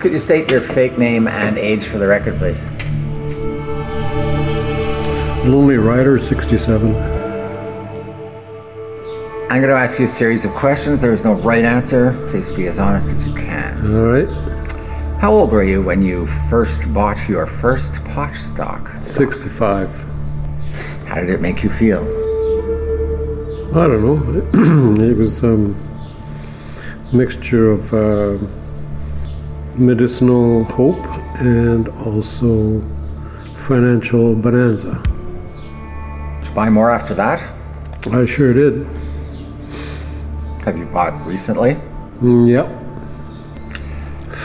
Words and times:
Could 0.00 0.12
you 0.12 0.20
state 0.20 0.48
your 0.48 0.60
fake 0.60 0.96
name 0.96 1.26
and 1.26 1.58
age 1.58 1.86
for 1.86 1.98
the 1.98 2.06
record, 2.06 2.36
please? 2.36 2.62
Lonely 5.44 5.76
Rider, 5.76 6.20
67. 6.20 6.94
I'm 9.50 9.60
going 9.60 9.62
to 9.62 9.74
ask 9.74 9.98
you 9.98 10.04
a 10.04 10.08
series 10.08 10.44
of 10.44 10.52
questions. 10.52 11.00
There 11.00 11.12
is 11.12 11.24
no 11.24 11.32
right 11.32 11.64
answer. 11.64 12.12
Please 12.30 12.52
be 12.52 12.68
as 12.68 12.78
honest 12.78 13.08
as 13.08 13.26
you 13.26 13.34
can. 13.34 13.92
All 13.92 14.02
right. 14.02 14.28
How 15.18 15.32
old 15.32 15.50
were 15.50 15.64
you 15.64 15.82
when 15.82 16.00
you 16.00 16.28
first 16.48 16.94
bought 16.94 17.28
your 17.28 17.48
first 17.48 18.04
pot 18.04 18.36
stock? 18.36 18.88
65. 19.02 20.04
How 21.06 21.16
did 21.16 21.30
it 21.30 21.40
make 21.40 21.64
you 21.64 21.70
feel? 21.70 22.02
I 23.76 23.88
don't 23.88 24.04
know. 24.04 25.02
it 25.02 25.16
was 25.16 25.42
a 25.42 25.54
um, 25.54 25.76
mixture 27.12 27.72
of 27.72 27.92
uh, 27.92 28.38
medicinal 29.78 30.64
hope 30.64 31.06
and 31.40 31.88
also 31.88 32.80
financial 33.56 34.34
bonanza. 34.34 35.02
Did 36.40 36.48
you 36.48 36.54
buy 36.54 36.70
more 36.70 36.90
after 36.90 37.14
that? 37.14 37.42
I 38.12 38.24
sure 38.24 38.52
did. 38.52 38.84
Have 40.64 40.76
you 40.78 40.86
bought 40.86 41.26
recently? 41.26 41.74
Mm, 42.20 42.48
yep. 42.48 42.68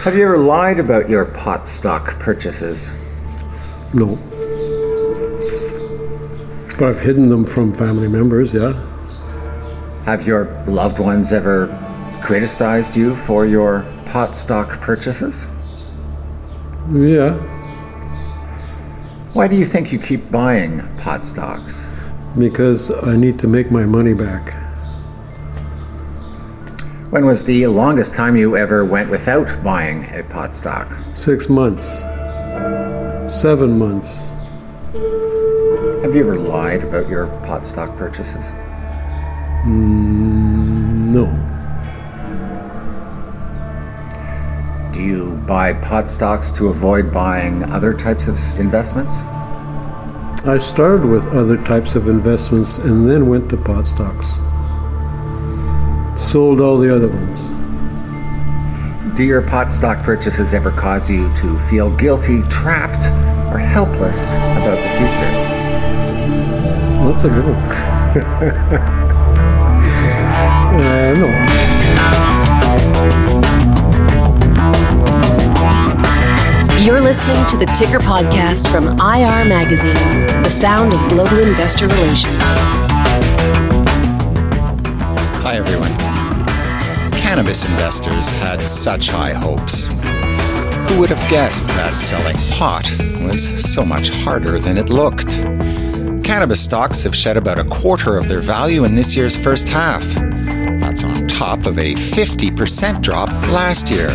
Have 0.04 0.16
you 0.16 0.26
ever 0.26 0.38
lied 0.38 0.80
about 0.80 1.10
your 1.10 1.26
pot 1.26 1.68
stock 1.68 2.20
purchases? 2.20 2.92
No. 3.94 4.18
But 6.78 6.90
I've 6.90 7.00
hidden 7.00 7.30
them 7.30 7.46
from 7.46 7.74
family 7.74 8.08
members, 8.08 8.54
yeah. 8.54 8.74
Have 10.06 10.28
your 10.28 10.46
loved 10.68 11.00
ones 11.00 11.32
ever 11.32 11.68
criticized 12.22 12.96
you 12.96 13.16
for 13.16 13.46
your 13.46 13.86
pot 14.14 14.36
stock 14.36 14.80
purchases? 14.80 15.48
Yeah. 16.92 17.34
Why 19.34 19.48
do 19.48 19.56
you 19.56 19.66
think 19.66 19.92
you 19.92 19.98
keep 19.98 20.30
buying 20.30 20.84
pot 20.98 21.26
stocks? 21.26 21.88
Because 22.38 22.92
I 23.04 23.16
need 23.16 23.40
to 23.40 23.48
make 23.48 23.72
my 23.72 23.88
money 23.88 24.14
back. 24.14 24.54
When 27.10 27.26
was 27.26 27.44
the 27.44 27.66
longest 27.66 28.14
time 28.14 28.36
you 28.36 28.56
ever 28.56 28.86
went 28.86 29.10
without 29.10 29.64
buying 29.64 30.06
a 30.14 30.22
pot 30.22 30.56
stock? 30.56 30.96
Six 31.16 31.50
months. 31.50 32.02
Seven 33.28 33.80
months. 33.80 34.30
Have 36.04 36.14
you 36.14 36.22
ever 36.22 36.38
lied 36.38 36.84
about 36.84 37.10
your 37.10 37.26
pot 37.48 37.66
stock 37.66 37.98
purchases? 37.98 38.46
Mm, 39.66 40.03
buy 45.54 45.72
pot 45.72 46.10
stocks 46.10 46.52
to 46.52 46.70
avoid 46.70 47.14
buying 47.14 47.64
other 47.66 47.94
types 47.94 48.28
of 48.28 48.36
investments? 48.60 49.20
I 50.48 50.58
started 50.58 51.06
with 51.06 51.28
other 51.28 51.58
types 51.58 51.94
of 51.94 52.08
investments 52.08 52.80
and 52.80 53.08
then 53.08 53.28
went 53.28 53.52
to 53.52 53.58
pot 53.58 53.86
stocks 53.86 54.40
sold 56.20 56.60
all 56.60 56.78
the 56.78 56.90
other 56.96 57.08
ones. 57.08 57.50
Do 59.16 59.24
your 59.24 59.44
pot 59.44 59.72
stock 59.72 60.04
purchases 60.04 60.56
ever 60.56 60.72
cause 60.72 61.08
you 61.08 61.32
to 61.36 61.60
feel 61.70 61.96
guilty, 61.98 62.42
trapped, 62.50 63.06
or 63.54 63.60
helpless 63.60 64.32
about 64.34 64.78
the 64.82 64.90
future? 64.98 65.34
Well, 66.98 67.12
that's 67.12 67.26
a 67.26 67.30
good 67.30 67.46
one. 67.46 67.56
uh, 70.82 71.14
no. 71.20 71.63
You're 76.84 77.00
listening 77.00 77.38
to 77.48 77.56
the 77.56 77.66
Ticker 77.68 78.00
Podcast 78.00 78.70
from 78.70 78.88
IR 79.00 79.46
Magazine, 79.46 79.94
the 80.44 80.50
sound 80.50 80.94
of 80.94 81.00
global 81.08 81.40
investor 81.40 81.88
relations. 81.88 82.36
Hi, 85.40 85.56
everyone. 85.56 85.94
Cannabis 87.14 87.64
investors 87.64 88.30
had 88.32 88.68
such 88.68 89.08
high 89.08 89.32
hopes. 89.32 89.86
Who 90.90 91.00
would 91.00 91.10
have 91.10 91.26
guessed 91.30 91.68
that 91.68 91.96
selling 91.96 92.36
pot 92.52 92.92
was 93.26 93.48
so 93.64 93.86
much 93.86 94.10
harder 94.10 94.60
than 94.60 94.76
it 94.76 94.90
looked? 94.90 95.38
Cannabis 96.26 96.60
stocks 96.60 97.02
have 97.04 97.16
shed 97.16 97.38
about 97.38 97.60
a 97.60 97.64
quarter 97.64 98.18
of 98.18 98.28
their 98.28 98.42
value 98.42 98.84
in 98.84 98.94
this 98.94 99.16
year's 99.16 99.38
first 99.38 99.70
half. 99.70 100.04
That's 100.82 101.06
on 101.06 101.28
top 101.28 101.66
of 101.66 101.80
a 101.80 101.94
50% 101.94 103.02
drop 103.02 103.30
last 103.48 103.90
year. 103.90 104.10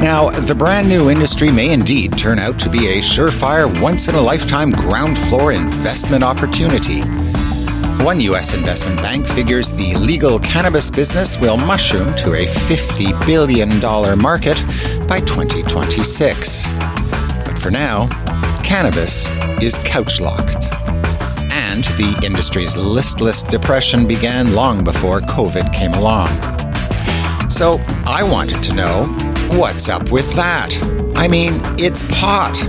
Now, 0.00 0.28
the 0.28 0.54
brand 0.54 0.88
new 0.88 1.10
industry 1.10 1.50
may 1.50 1.72
indeed 1.72 2.16
turn 2.16 2.38
out 2.38 2.58
to 2.60 2.68
be 2.68 2.86
a 2.86 3.00
surefire, 3.00 3.80
once 3.80 4.08
in 4.08 4.14
a 4.14 4.20
lifetime 4.20 4.70
ground 4.70 5.18
floor 5.18 5.52
investment 5.52 6.22
opportunity. 6.22 7.00
One 8.04 8.20
U.S. 8.20 8.52
investment 8.52 8.98
bank 8.98 9.26
figures 9.26 9.72
the 9.72 9.94
legal 9.96 10.38
cannabis 10.38 10.90
business 10.90 11.40
will 11.40 11.56
mushroom 11.56 12.14
to 12.16 12.34
a 12.34 12.46
$50 12.46 13.26
billion 13.26 13.80
market 14.20 14.62
by 15.08 15.20
2026. 15.20 16.66
But 17.44 17.58
for 17.58 17.70
now, 17.70 18.06
cannabis 18.62 19.26
is 19.62 19.80
couch 19.82 20.20
locked. 20.20 20.66
And 21.50 21.84
the 21.96 22.20
industry's 22.24 22.76
listless 22.76 23.42
depression 23.42 24.06
began 24.06 24.54
long 24.54 24.84
before 24.84 25.20
COVID 25.20 25.72
came 25.72 25.94
along. 25.94 26.28
So 27.50 27.78
I 28.06 28.22
wanted 28.22 28.62
to 28.62 28.74
know 28.74 29.35
what's 29.50 29.88
up 29.88 30.10
with 30.10 30.32
that? 30.34 30.74
I 31.16 31.28
mean, 31.28 31.60
it's 31.78 32.02
pot. 32.04 32.60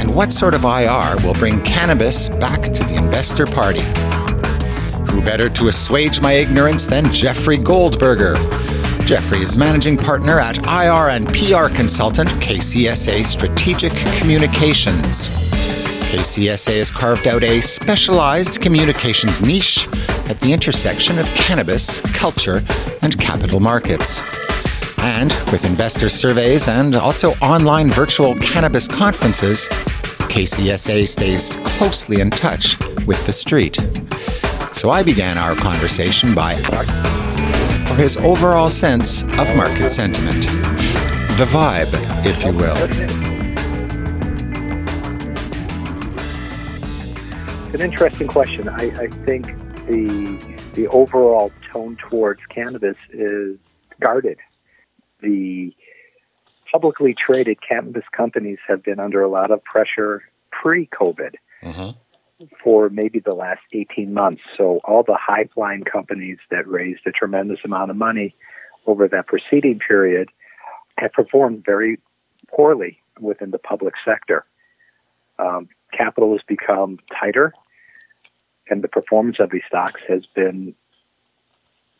And 0.00 0.14
what 0.14 0.32
sort 0.32 0.54
of 0.54 0.64
IR 0.64 1.16
will 1.24 1.34
bring 1.34 1.62
cannabis 1.62 2.28
back 2.28 2.62
to 2.62 2.84
the 2.84 2.96
investor 2.96 3.46
party? 3.46 3.82
Who 5.12 5.22
better 5.22 5.48
to 5.50 5.68
assuage 5.68 6.20
my 6.20 6.32
ignorance 6.32 6.86
than 6.86 7.12
Jeffrey 7.12 7.58
Goldberger? 7.58 8.34
Jeffrey 9.06 9.38
is 9.38 9.56
managing 9.56 9.96
partner 9.96 10.38
at 10.38 10.58
IR 10.58 11.10
and 11.10 11.26
PR 11.28 11.68
consultant 11.74 12.28
KCSA 12.40 13.24
Strategic 13.24 13.92
Communications. 14.18 15.28
KCSA 16.10 16.78
has 16.78 16.90
carved 16.90 17.26
out 17.26 17.42
a 17.42 17.60
specialized 17.60 18.60
communications 18.60 19.40
niche 19.40 19.88
at 20.28 20.38
the 20.40 20.52
intersection 20.52 21.18
of 21.18 21.26
cannabis, 21.30 22.00
culture, 22.00 22.62
and 23.02 23.18
capital 23.18 23.60
markets. 23.60 24.22
And 25.02 25.32
with 25.50 25.64
investor 25.64 26.08
surveys 26.08 26.68
and 26.68 26.94
also 26.94 27.30
online 27.36 27.90
virtual 27.90 28.34
cannabis 28.36 28.86
conferences, 28.86 29.66
KCSA 30.28 31.08
stays 31.08 31.56
closely 31.64 32.20
in 32.20 32.30
touch 32.30 32.78
with 33.06 33.24
the 33.26 33.32
street. 33.32 33.78
So 34.72 34.90
I 34.90 35.02
began 35.02 35.38
our 35.38 35.54
conversation 35.54 36.34
by 36.34 36.54
for 37.86 37.94
his 37.94 38.16
overall 38.18 38.70
sense 38.70 39.22
of 39.22 39.56
market 39.56 39.88
sentiment. 39.88 40.42
The 41.36 41.46
vibe, 41.46 41.88
if 42.24 42.44
you 42.44 42.52
will. 42.52 42.76
It's 47.66 47.74
an 47.74 47.82
interesting 47.82 48.28
question. 48.28 48.68
I, 48.68 49.00
I 49.00 49.06
think 49.24 49.46
the 49.86 50.56
the 50.74 50.86
overall 50.88 51.50
tone 51.72 51.96
towards 51.96 52.44
cannabis 52.46 52.96
is 53.12 53.56
guarded. 54.00 54.38
The 55.22 55.74
publicly 56.70 57.14
traded 57.14 57.58
cannabis 57.66 58.04
companies 58.12 58.58
have 58.66 58.82
been 58.82 59.00
under 59.00 59.22
a 59.22 59.28
lot 59.28 59.50
of 59.50 59.62
pressure 59.64 60.22
pre-COVID 60.50 61.34
mm-hmm. 61.62 62.44
for 62.62 62.88
maybe 62.88 63.18
the 63.18 63.34
last 63.34 63.60
18 63.72 64.12
months. 64.12 64.42
So 64.56 64.80
all 64.84 65.02
the 65.02 65.18
high 65.20 65.48
flying 65.52 65.82
companies 65.82 66.38
that 66.50 66.66
raised 66.68 67.00
a 67.06 67.10
tremendous 67.10 67.60
amount 67.64 67.90
of 67.90 67.96
money 67.96 68.34
over 68.86 69.08
that 69.08 69.26
preceding 69.26 69.78
period 69.78 70.28
have 70.98 71.12
performed 71.12 71.64
very 71.64 71.98
poorly 72.48 73.00
within 73.20 73.50
the 73.50 73.58
public 73.58 73.94
sector. 74.04 74.44
Um, 75.38 75.68
capital 75.92 76.32
has 76.32 76.42
become 76.46 76.98
tighter, 77.18 77.54
and 78.68 78.82
the 78.82 78.88
performance 78.88 79.36
of 79.40 79.50
these 79.50 79.62
stocks 79.66 80.00
has 80.08 80.22
been, 80.34 80.74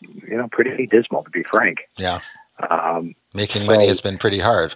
you 0.01 0.37
know, 0.37 0.49
pretty 0.51 0.87
dismal, 0.87 1.25
to 1.25 1.31
be 1.31 1.43
frank. 1.43 1.79
Yeah. 1.97 2.21
Um, 2.69 3.15
Making 3.33 3.67
money 3.67 3.85
so, 3.85 3.89
has 3.89 4.01
been 4.01 4.19
pretty 4.19 4.41
hard. 4.41 4.75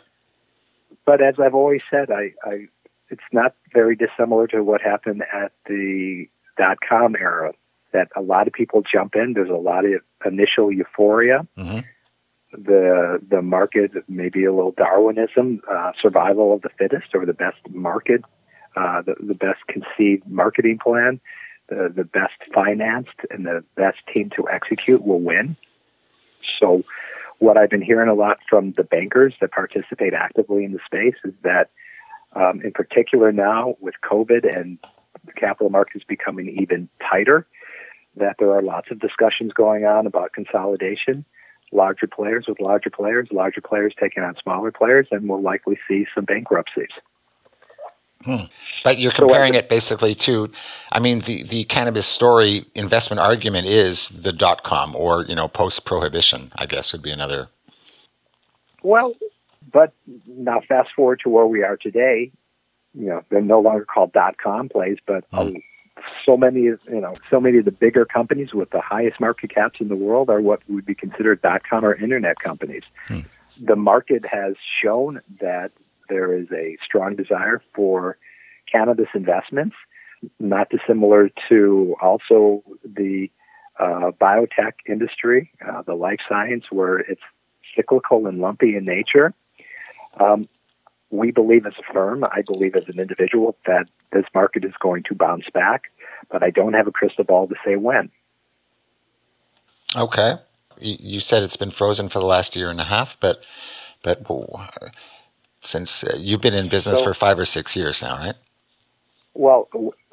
But 1.04 1.20
as 1.20 1.34
I've 1.38 1.54
always 1.54 1.82
said, 1.90 2.10
I, 2.10 2.32
I 2.44 2.69
it's 3.10 3.22
not 3.32 3.54
very 3.72 3.96
dissimilar 3.96 4.46
to 4.48 4.62
what 4.62 4.81
happened 4.81 5.22
at 5.32 5.52
the 5.66 6.28
dot 6.56 6.78
com 6.88 7.16
era. 7.16 7.52
That 7.92 8.08
a 8.16 8.22
lot 8.22 8.46
of 8.46 8.52
people 8.52 8.82
jump 8.82 9.14
in. 9.14 9.34
There's 9.34 9.50
a 9.50 9.54
lot 9.54 9.84
of 9.84 10.00
initial 10.25 10.72
euphoria. 10.72 11.46
Mm-hmm. 11.58 11.81
The 12.56 13.20
the 13.28 13.42
market 13.42 13.90
maybe 14.08 14.44
a 14.44 14.52
little 14.52 14.72
Darwinism, 14.72 15.60
uh, 15.70 15.92
survival 16.00 16.54
of 16.54 16.62
the 16.62 16.70
fittest, 16.78 17.14
or 17.14 17.26
the 17.26 17.34
best 17.34 17.58
market, 17.70 18.22
uh, 18.76 19.02
the 19.02 19.14
the 19.20 19.34
best 19.34 19.60
conceived 19.69 20.26
marketing 20.26 20.78
plan, 20.78 21.20
the 21.69 21.92
the 21.94 22.04
best 22.04 22.34
financed 22.52 23.19
and 23.31 23.44
the 23.44 23.64
best 23.75 23.98
team 24.12 24.31
to 24.36 24.48
execute 24.48 25.04
will 25.04 25.20
win. 25.20 25.56
So 26.58 26.84
what 27.38 27.56
I've 27.56 27.70
been 27.70 27.82
hearing 27.82 28.08
a 28.08 28.14
lot 28.14 28.38
from 28.48 28.72
the 28.72 28.84
bankers 28.84 29.34
that 29.40 29.52
participate 29.52 30.14
actively 30.14 30.64
in 30.64 30.72
the 30.72 30.81
space 30.84 31.16
is 31.25 31.34
that, 31.42 31.70
um, 32.34 32.60
in 32.62 32.72
particular 32.72 33.32
now 33.32 33.76
with 33.81 33.94
COVID 34.02 34.44
and 34.44 34.78
the 35.25 35.32
capital 35.32 35.70
markets 35.70 36.04
becoming 36.06 36.48
even 36.60 36.88
tighter, 37.00 37.46
that 38.16 38.36
there 38.38 38.52
are 38.52 38.62
lots 38.62 38.90
of 38.90 39.00
discussions 39.00 39.52
going 39.52 39.84
on 39.84 40.06
about 40.06 40.32
consolidation, 40.32 41.25
larger 41.72 42.06
players 42.06 42.46
with 42.48 42.60
larger 42.60 42.90
players, 42.90 43.28
larger 43.32 43.60
players 43.60 43.94
taking 43.98 44.22
on 44.22 44.36
smaller 44.42 44.70
players, 44.70 45.08
and 45.10 45.28
we'll 45.28 45.42
likely 45.42 45.78
see 45.88 46.06
some 46.14 46.25
bankruptcies. 46.25 46.90
Hmm. 48.24 48.44
But 48.84 48.98
you're 48.98 49.12
comparing 49.12 49.52
so, 49.52 49.58
it 49.58 49.68
basically 49.68 50.14
to, 50.16 50.50
I 50.92 50.98
mean, 50.98 51.20
the, 51.20 51.42
the 51.44 51.64
cannabis 51.64 52.06
story 52.06 52.66
investment 52.74 53.20
argument 53.20 53.66
is 53.66 54.08
the 54.08 54.32
dot 54.32 54.62
com 54.64 54.96
or, 54.96 55.24
you 55.24 55.34
know, 55.34 55.48
post 55.48 55.84
prohibition, 55.84 56.50
I 56.56 56.66
guess 56.66 56.92
would 56.92 57.02
be 57.02 57.10
another. 57.10 57.48
Well, 58.82 59.14
but 59.72 59.92
now 60.26 60.60
fast 60.66 60.90
forward 60.94 61.20
to 61.24 61.28
where 61.28 61.46
we 61.46 61.62
are 61.62 61.76
today, 61.76 62.32
you 62.94 63.06
know, 63.06 63.22
they're 63.28 63.40
no 63.40 63.60
longer 63.60 63.84
called 63.84 64.12
dot 64.12 64.36
com 64.38 64.68
plays, 64.68 64.98
but 65.06 65.24
hmm. 65.32 65.56
so 66.24 66.36
many, 66.36 66.62
you 66.62 66.80
know, 66.88 67.14
so 67.30 67.40
many 67.40 67.58
of 67.58 67.64
the 67.64 67.72
bigger 67.72 68.04
companies 68.04 68.54
with 68.54 68.70
the 68.70 68.80
highest 68.80 69.20
market 69.20 69.54
caps 69.54 69.80
in 69.80 69.88
the 69.88 69.96
world 69.96 70.30
are 70.30 70.40
what 70.40 70.60
would 70.68 70.86
be 70.86 70.94
considered 70.94 71.42
dot 71.42 71.62
com 71.68 71.84
or 71.84 71.94
internet 71.94 72.38
companies. 72.40 72.84
Hmm. 73.08 73.20
The 73.60 73.76
market 73.76 74.24
has 74.26 74.54
shown 74.80 75.20
that 75.40 75.72
there 76.08 76.36
is 76.36 76.46
a 76.52 76.76
strong 76.84 77.16
desire 77.16 77.62
for 77.74 78.16
cannabis 78.70 79.08
investments, 79.14 79.76
not 80.38 80.68
dissimilar 80.70 81.30
to 81.48 81.94
also 82.00 82.62
the 82.84 83.30
uh, 83.78 84.10
biotech 84.20 84.72
industry, 84.88 85.50
uh, 85.66 85.82
the 85.82 85.94
life 85.94 86.20
science, 86.28 86.64
where 86.70 86.98
it's 86.98 87.22
cyclical 87.74 88.26
and 88.26 88.38
lumpy 88.38 88.76
in 88.76 88.84
nature. 88.84 89.34
Um, 90.18 90.48
we 91.10 91.30
believe 91.30 91.66
as 91.66 91.74
a 91.78 91.92
firm, 91.92 92.24
I 92.24 92.42
believe 92.42 92.74
as 92.74 92.84
an 92.88 92.98
individual, 92.98 93.56
that 93.66 93.88
this 94.12 94.24
market 94.34 94.64
is 94.64 94.72
going 94.80 95.04
to 95.04 95.14
bounce 95.14 95.44
back, 95.52 95.84
but 96.30 96.42
I 96.42 96.50
don't 96.50 96.72
have 96.72 96.86
a 96.86 96.92
crystal 96.92 97.24
ball 97.24 97.46
to 97.48 97.54
say 97.64 97.76
when. 97.76 98.10
Okay. 99.94 100.36
You 100.78 101.20
said 101.20 101.44
it's 101.44 101.56
been 101.56 101.70
frozen 101.70 102.08
for 102.08 102.18
the 102.18 102.26
last 102.26 102.56
year 102.56 102.68
and 102.68 102.80
a 102.80 102.84
half, 102.84 103.16
but 103.20 103.42
but 104.02 104.24
since 105.64 106.05
uh, 106.05 106.16
you've 106.19 106.40
been 106.40 106.55
in 106.55 106.69
business 106.69 106.99
so, 106.99 107.05
for 107.05 107.14
five 107.14 107.38
or 107.38 107.44
six 107.44 107.75
years 107.75 108.02
now, 108.02 108.16
right? 108.16 108.34
Well, 109.34 109.69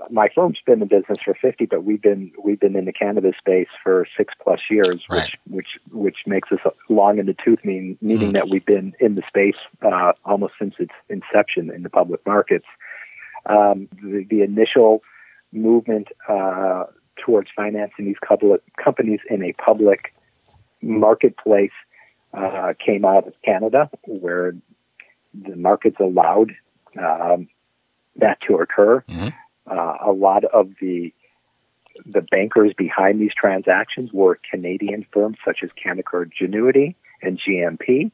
my 0.09 0.30
firm's 0.33 0.59
been 0.65 0.81
in 0.81 0.88
business 0.88 1.19
for 1.24 1.36
fifty, 1.36 1.68
but 1.68 1.83
we've 1.83 2.01
been 2.01 2.31
we've 2.44 2.59
been 2.59 2.75
in 2.75 2.86
the 2.86 2.94
cannabis 2.94 3.36
space 3.38 3.68
for 3.83 4.07
six 4.18 4.33
plus 4.42 4.62
years, 4.69 5.03
right. 5.09 5.21
which 5.21 5.38
which 5.48 5.68
which 5.92 6.18
makes 6.25 6.51
us 6.51 6.59
long 6.89 7.19
in 7.19 7.27
the 7.27 7.36
tooth, 7.45 7.59
mean, 7.63 7.98
meaning 8.01 8.31
mm. 8.31 8.33
that 8.33 8.50
we've 8.50 8.65
been 8.65 8.94
in 9.00 9.13
the 9.15 9.24
space 9.27 9.57
uh, 9.83 10.13
almost 10.25 10.53
since 10.57 10.74
its 10.80 10.94
inception 11.09 11.71
in 11.71 11.83
the 11.83 11.89
public 11.89 12.25
markets. 12.25 12.65
Um, 13.47 13.88
the, 14.04 14.25
the, 14.30 14.44
initial 14.44 15.01
movement 15.51 16.09
uh, 16.30 16.83
towards 17.18 17.50
financing 17.56 18.06
these 18.06 18.19
couple 18.19 18.54
of 18.54 18.62
companies 18.77 19.19
in 19.31 19.44
a 19.44 19.54
public 19.54 20.13
marketplace 20.83 21.71
uh, 22.36 22.74
came 22.83 23.04
out 23.04 23.27
of 23.27 23.33
Canada, 23.44 23.89
where 24.06 24.54
the 25.33 25.56
markets 25.56 25.98
allowed 26.00 26.51
um, 27.00 27.48
that 28.18 28.39
to 28.48 28.56
occur. 28.56 29.04
Mm-hmm. 29.07 29.30
Uh, 29.68 29.98
a 30.06 30.12
lot 30.12 30.44
of 30.44 30.72
the 30.81 31.13
the 32.06 32.22
bankers 32.22 32.74
behind 32.78 33.19
these 33.19 33.33
transactions 33.33 34.12
were 34.13 34.39
Canadian 34.50 35.06
firms 35.12 35.38
such 35.45 35.60
as 35.62 35.69
Canaccord 35.72 36.31
Genuity 36.39 36.95
and 37.22 37.39
GMP. 37.39 38.12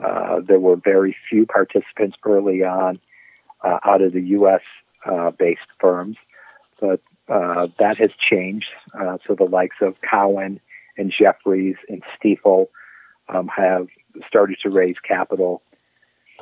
Uh, 0.00 0.40
there 0.40 0.58
were 0.58 0.76
very 0.76 1.16
few 1.28 1.46
participants 1.46 2.16
early 2.24 2.64
on 2.64 3.00
uh, 3.62 3.78
out 3.84 4.02
of 4.02 4.12
the 4.12 4.20
U.S. 4.20 4.60
Uh, 5.04 5.30
based 5.30 5.60
firms, 5.80 6.16
but 6.80 7.00
uh, 7.28 7.68
that 7.78 7.98
has 7.98 8.10
changed. 8.18 8.68
Uh, 8.98 9.18
so 9.26 9.34
the 9.34 9.44
likes 9.44 9.76
of 9.80 9.94
Cowen 10.00 10.60
and 10.96 11.10
Jefferies 11.10 11.76
and 11.88 12.02
Stifel 12.16 12.68
um, 13.28 13.48
have 13.48 13.88
started 14.26 14.58
to 14.62 14.70
raise 14.70 14.96
capital 14.98 15.62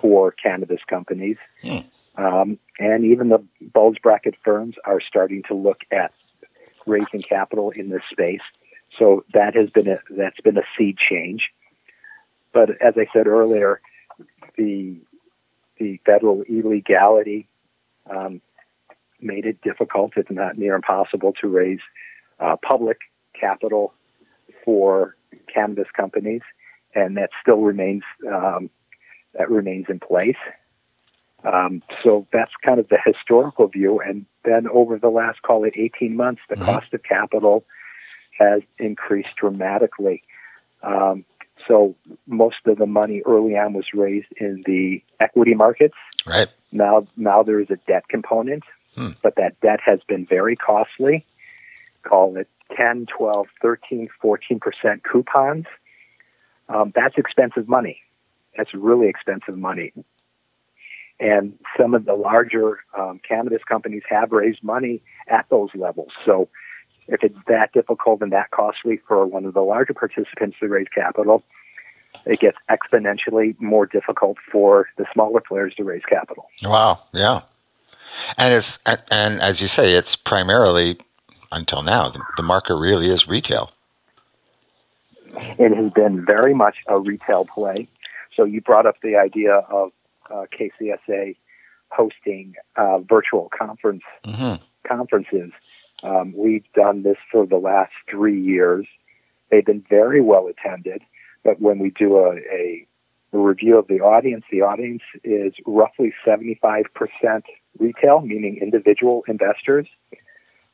for 0.01 0.33
cannabis 0.33 0.81
companies. 0.89 1.37
Hmm. 1.63 1.79
Um, 2.17 2.59
and 2.79 3.05
even 3.05 3.29
the 3.29 3.45
bulge 3.61 4.01
bracket 4.03 4.35
firms 4.45 4.77
are 4.85 5.01
starting 5.01 5.43
to 5.49 5.55
look 5.55 5.83
at 5.91 6.13
raising 6.87 7.23
capital 7.23 7.71
in 7.71 7.91
this 7.91 8.03
space. 8.11 8.41
So 8.99 9.25
that 9.35 9.55
has 9.55 9.69
been 9.71 9.89
a 9.89 9.99
that's 10.11 10.41
been 10.41 10.57
a 10.57 10.63
seed 10.79 10.97
change. 10.97 11.53
But 12.53 12.81
as 12.81 12.95
I 12.97 13.07
said 13.13 13.27
earlier, 13.27 13.81
the 14.57 14.97
the 15.79 16.01
federal 16.07 16.43
illegality 16.43 17.49
um, 18.09 18.41
made 19.21 19.45
it 19.45 19.61
difficult, 19.61 20.13
if 20.17 20.31
not 20.31 20.57
near 20.57 20.75
impossible, 20.75 21.35
to 21.41 21.49
raise 21.49 21.81
uh, 22.41 22.57
public 22.57 22.99
capital 23.39 23.93
for 24.65 25.17
cannabis 25.53 25.89
companies, 25.95 26.43
and 26.95 27.17
that 27.17 27.31
still 27.43 27.61
remains 27.61 28.03
um, 28.27 28.71
that 29.39 29.51
remains 29.51 29.87
in 29.89 30.01
place. 30.01 30.37
Um, 31.45 31.83
so 32.03 32.27
that's 32.33 32.51
kind 32.65 32.81
of 32.81 32.89
the 32.89 32.99
historical 33.05 33.69
view. 33.69 34.01
And 34.01 34.27
then 34.45 34.67
over 34.69 34.99
the 34.99 35.09
last, 35.09 35.43
call 35.43 35.65
it 35.65 35.75
18 35.77 36.17
months, 36.17 36.43
the 36.49 36.57
mm-hmm. 36.57 36.65
cost 36.65 36.93
of 36.93 37.03
capital 37.03 37.65
has 38.39 38.63
increased 38.79 39.31
dramatically. 39.39 40.23
Um, 40.83 41.25
so 41.67 41.95
most 42.27 42.57
of 42.67 42.79
the 42.79 42.87
money 42.87 43.23
early 43.27 43.57
on 43.57 43.73
was 43.73 43.87
raised 43.95 44.29
in 44.39 44.63
the 44.67 45.03
equity 45.21 45.55
markets. 45.55 45.97
Right. 46.27 46.49
Now, 46.73 47.07
now 47.17 47.43
there 47.43 47.61
is 47.61 47.71
a 47.71 47.77
debt 47.87 48.09
component, 48.09 48.65
hmm. 48.95 49.11
but 49.23 49.37
that 49.37 49.59
debt 49.61 49.81
has 49.85 50.01
been 50.07 50.27
very 50.27 50.57
costly. 50.57 51.25
Call 52.03 52.37
it 52.37 52.49
10, 52.77 53.07
12, 53.17 53.47
13, 53.63 54.09
14% 54.23 55.03
coupons. 55.03 55.67
Um, 56.69 56.93
that's 56.95 57.17
expensive 57.17 57.69
money. 57.69 58.01
That's 58.57 58.73
really 58.75 59.09
expensive 59.09 59.57
money. 59.57 59.93
And 61.19 61.55
some 61.79 61.95
of 61.95 62.05
the 62.05 62.15
larger 62.15 62.81
um, 62.99 63.21
cannabis 63.27 63.63
companies 63.67 64.03
have 64.09 64.33
raised 64.33 64.63
money 64.63 65.03
at 65.29 65.47
those 65.51 65.71
levels. 65.75 66.11
So 66.25 66.49
if 67.09 67.23
it's 67.23 67.39
that 67.49 67.73
difficult 67.73 68.21
and 68.21 68.33
that 68.33 68.51
costly 68.51 69.01
for 69.09 69.25
one 69.27 69.45
of 69.45 69.55
the 69.55 69.61
larger 69.61 69.95
participants 69.95 70.57
to 70.61 70.69
raise 70.69 70.89
capital, 70.95 71.43
it 72.25 72.41
gets 72.41 72.57
exponentially 72.71 73.59
more 73.61 73.87
difficult 73.87 74.37
for 74.51 74.89
the 74.99 75.07
smaller 75.13 75.41
players 75.41 75.75
to 75.77 75.85
raise 75.85 76.05
capital. 76.09 76.49
Wow, 76.63 77.03
yeah. 77.13 77.43
And 78.39 78.55
it's 78.55 78.79
and 79.11 79.41
as 79.41 79.61
you 79.61 79.69
say, 79.69 79.93
it's 79.93 80.17
primarily 80.17 80.99
until 81.53 81.83
now 81.83 82.11
the, 82.11 82.21
the 82.37 82.43
market 82.43 82.77
really 82.77 83.11
is 83.11 83.29
retail. 83.29 83.71
It 85.59 85.77
has 85.77 85.93
been 85.93 86.25
very 86.25 86.55
much 86.55 86.77
a 86.89 86.99
retail 86.99 87.45
play. 87.45 87.89
So 88.37 88.45
you 88.45 88.61
brought 88.61 88.87
up 88.87 88.97
the 89.03 89.17
idea 89.17 89.55
of 89.71 89.93
uh, 90.31 90.45
KCSA 90.53 91.37
hosting 91.91 92.55
uh, 92.77 92.99
virtual 92.99 93.51
conference 93.57 94.03
mm-hmm. 94.25 94.63
conferences. 94.87 95.53
Um, 96.03 96.35
we've 96.37 96.65
done 96.75 97.03
this 97.03 97.17
for 97.33 97.47
the 97.47 97.57
last 97.57 97.93
three 98.11 98.41
years. 98.41 98.87
They've 99.51 99.65
been 99.65 99.85
very 99.89 100.21
well 100.21 100.49
attended, 100.49 101.03
but 101.45 101.61
when 101.61 101.79
we 101.79 101.91
do 101.91 102.19
a, 102.19 102.37
a, 102.53 102.87
review 103.33 103.77
of 103.77 103.87
the 103.87 104.01
audience, 104.01 104.45
the 104.51 104.63
audience 104.63 105.03
is 105.23 105.53
roughly 105.67 106.15
75% 106.27 106.85
retail, 107.79 108.21
meaning 108.23 108.59
individual 108.63 109.25
investors, 109.29 109.87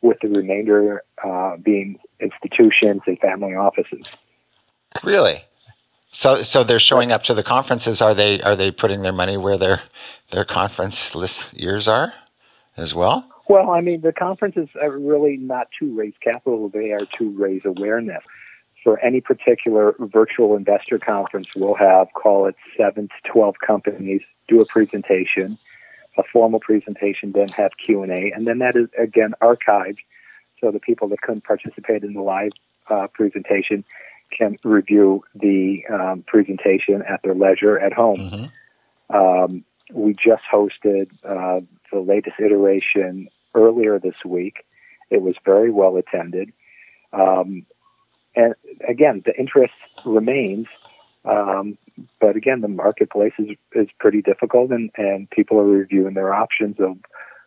with 0.00 0.19
the 0.23 0.28
remainder 0.28 1.02
uh, 1.25 1.57
being 1.57 1.99
institutions 2.21 3.02
and 3.07 3.19
family 3.19 3.54
offices. 3.54 4.07
Really? 5.02 5.42
So, 6.12 6.42
so 6.42 6.62
they're 6.62 6.78
showing 6.78 7.11
up 7.11 7.25
to 7.25 7.35
the 7.35 7.42
conferences. 7.42 8.02
Are 8.02 8.14
they 8.14 8.40
are 8.42 8.54
they 8.54 8.71
putting 8.71 9.02
their 9.02 9.12
money 9.12 9.38
where 9.38 9.57
their 9.57 9.83
their 10.31 10.45
conference 10.45 11.14
list 11.14 11.45
years 11.52 11.88
are, 11.88 12.12
as 12.76 12.95
well? 12.95 13.25
Well, 13.49 13.71
I 13.71 13.81
mean, 13.81 14.02
the 14.02 14.12
conferences 14.12 14.69
are 14.81 14.90
really 14.90 15.38
not 15.38 15.69
to 15.81 15.92
raise 15.95 16.14
capital; 16.23 16.69
they 16.69 16.92
are 16.92 17.07
to 17.19 17.31
raise 17.31 17.62
awareness. 17.64 18.23
For 18.85 18.99
any 18.99 19.21
particular 19.21 19.95
virtual 19.99 20.57
investor 20.57 20.99
conference, 20.99 21.49
we'll 21.57 21.75
have 21.75 22.09
call 22.14 22.47
it 22.47 22.57
seven 22.76 23.09
to 23.09 23.31
twelve 23.31 23.57
companies 23.66 24.21
do 24.49 24.61
a 24.61 24.66
presentation, 24.66 25.57
a 26.19 26.23
formal 26.31 26.61
presentation, 26.61 27.33
then 27.33 27.49
have 27.49 27.73
Q 27.85 28.02
and 28.02 28.12
A, 28.12 28.33
and 28.33 28.47
then 28.47 28.59
that 28.59 28.76
is 28.76 28.88
again 28.99 29.35
archived, 29.40 29.99
so 30.61 30.71
the 30.71 30.81
people 30.81 31.09
that 31.09 31.23
couldn't 31.23 31.45
participate 31.45 32.04
in 32.04 32.12
the 32.12 32.21
live 32.21 32.52
uh, 32.90 33.07
presentation 33.14 33.85
can 34.37 34.59
review 34.65 35.23
the 35.35 35.85
um, 35.93 36.25
presentation 36.27 37.03
at 37.03 37.23
their 37.23 37.35
leisure 37.35 37.79
at 37.79 37.93
home. 37.93 38.19
Mm-hmm. 38.19 39.17
Um, 39.17 39.65
we 39.93 40.15
just 40.15 40.43
hosted 40.51 41.11
uh, 41.25 41.61
the 41.93 42.01
latest 42.01 42.37
iteration 42.41 43.29
earlier 43.55 43.99
this 43.99 44.17
week. 44.25 44.65
It 45.11 45.21
was 45.23 45.35
very 45.45 45.71
well 45.71 45.97
attended. 45.97 46.53
Um, 47.12 47.67
and 48.35 48.55
again, 48.89 49.23
the 49.27 49.35
interest 49.39 49.75
remains, 50.05 50.67
Um, 51.25 51.79
but 52.21 52.35
again, 52.37 52.62
the 52.62 52.69
marketplace 52.69 53.35
is, 53.39 53.51
is 53.75 53.89
pretty 53.99 54.23
difficult, 54.23 54.71
and, 54.71 54.91
and 54.97 55.31
people 55.31 55.59
are 55.59 55.65
reviewing 55.65 56.15
their 56.15 56.33
options 56.35 56.77
of 56.81 56.97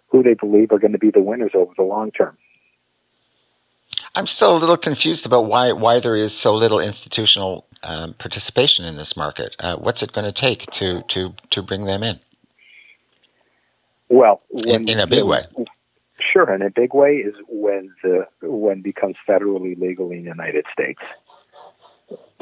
who 0.08 0.24
they 0.24 0.34
believe 0.34 0.72
are 0.72 0.80
going 0.80 0.94
to 0.94 0.98
be 1.08 1.12
the 1.12 1.20
winners 1.20 1.51
over 1.54 1.74
the 1.75 1.84
long 1.84 2.12
term. 2.12 2.38
I'm 4.15 4.27
still 4.27 4.55
a 4.55 4.57
little 4.57 4.77
confused 4.77 5.25
about 5.25 5.45
why 5.45 5.74
why 5.74 6.00
there 6.00 6.15
is 6.15 6.34
so 6.34 6.55
little 6.55 6.79
institutional 6.79 7.65
um, 7.84 8.13
participation 8.13 8.86
in 8.86 8.95
this 8.95 9.17
market. 9.17 9.55
Uh, 9.60 9.75
what's 9.75 10.01
it 10.01 10.13
going 10.13 10.25
to 10.25 10.31
take 10.31 10.65
to 10.72 11.03
to 11.10 11.34
to 11.51 11.62
bring 11.62 11.86
them 11.86 12.01
in? 12.01 12.19
Well, 14.10 14.41
in, 14.51 14.88
in 14.88 15.00
a 15.00 15.07
big 15.07 15.24
way. 15.24 15.45
Sure, 16.19 16.53
in 16.53 16.62
a 16.62 16.69
big 16.69 16.93
way 16.93 17.17
is 17.17 17.36
when 17.50 17.93
the 18.03 18.25
when 18.41 18.81
becomes 18.81 19.15
federally 19.27 19.79
legal 19.79 20.12
in 20.12 20.24
the 20.24 20.29
United 20.29 20.65
States. 20.72 21.01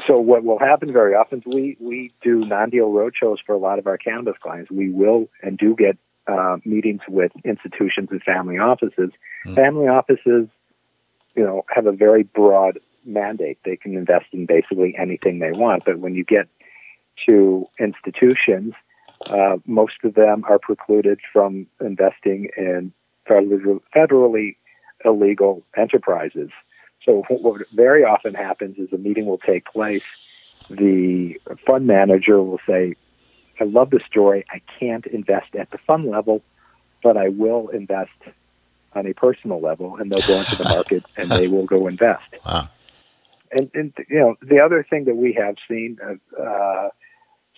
So 0.06 0.18
what 0.18 0.44
will 0.44 0.58
happen 0.58 0.92
very 0.92 1.14
often 1.14 1.40
is 1.40 1.44
we 1.46 1.76
we 1.80 2.12
do 2.22 2.44
non-deal 2.44 2.90
roadshows 2.90 3.38
for 3.44 3.54
a 3.54 3.58
lot 3.58 3.78
of 3.78 3.86
our 3.86 3.98
cannabis 3.98 4.36
clients. 4.40 4.70
We 4.70 4.90
will 4.90 5.28
and 5.42 5.58
do 5.58 5.74
get 5.74 5.98
uh, 6.26 6.58
meetings 6.64 7.00
with 7.08 7.32
institutions 7.44 8.08
and 8.12 8.22
family 8.22 8.58
offices. 8.58 9.10
Mm. 9.46 9.54
Family 9.56 9.88
offices, 9.88 10.48
you 11.34 11.44
know, 11.44 11.64
have 11.68 11.86
a 11.86 11.92
very 11.92 12.22
broad 12.22 12.78
mandate. 13.04 13.58
They 13.64 13.76
can 13.76 13.96
invest 13.96 14.26
in 14.32 14.46
basically 14.46 14.94
anything 14.98 15.38
they 15.38 15.52
want. 15.52 15.84
But 15.84 15.98
when 15.98 16.14
you 16.14 16.24
get 16.24 16.48
to 17.26 17.68
institutions, 17.78 18.74
uh, 19.26 19.56
most 19.66 19.96
of 20.04 20.14
them 20.14 20.44
are 20.48 20.58
precluded 20.58 21.20
from 21.32 21.66
investing 21.80 22.50
in 22.56 22.92
federally, 23.28 23.80
federally 23.94 24.56
illegal 25.04 25.62
enterprises. 25.76 26.50
So 27.04 27.24
what 27.28 27.62
very 27.74 28.04
often 28.04 28.34
happens 28.34 28.78
is 28.78 28.92
a 28.92 28.98
meeting 28.98 29.26
will 29.26 29.38
take 29.38 29.66
place. 29.66 30.02
The 30.70 31.38
fund 31.66 31.86
manager 31.86 32.42
will 32.42 32.60
say, 32.66 32.94
I 33.60 33.64
love 33.64 33.90
the 33.90 34.00
story. 34.00 34.44
I 34.50 34.62
can't 34.80 35.06
invest 35.06 35.54
at 35.54 35.70
the 35.70 35.78
fund 35.78 36.06
level, 36.06 36.42
but 37.02 37.16
I 37.16 37.28
will 37.28 37.68
invest 37.68 38.10
on 38.94 39.06
a 39.06 39.14
personal 39.14 39.60
level. 39.60 39.96
And 39.96 40.10
they'll 40.10 40.26
go 40.26 40.40
into 40.40 40.56
the 40.56 40.64
market 40.64 41.04
and 41.16 41.30
they 41.30 41.48
will 41.48 41.66
go 41.66 41.86
invest. 41.86 42.24
Wow. 42.44 42.68
And, 43.50 43.70
and 43.74 43.92
you 44.08 44.18
know, 44.18 44.36
the 44.42 44.60
other 44.60 44.84
thing 44.88 45.04
that 45.04 45.16
we 45.16 45.32
have 45.34 45.56
seen, 45.68 45.98
uh, 46.04 46.42
uh 46.42 46.88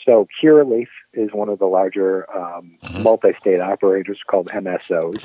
so 0.05 0.28
Curaleaf 0.40 0.88
is 1.14 1.31
one 1.33 1.49
of 1.49 1.59
the 1.59 1.66
larger 1.66 2.31
um, 2.35 2.78
mm-hmm. 2.83 3.02
multi-state 3.02 3.61
operators 3.61 4.19
called 4.26 4.49
MSOs. 4.49 5.23